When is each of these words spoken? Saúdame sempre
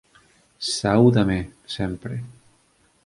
Saúdame 0.77 1.37
sempre 1.67 2.25